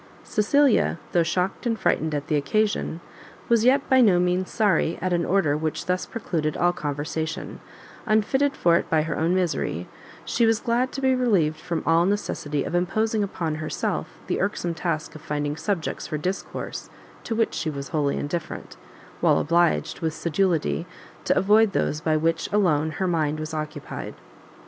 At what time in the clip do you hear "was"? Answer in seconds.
3.49-3.63, 10.47-10.59, 17.69-17.89, 23.39-23.53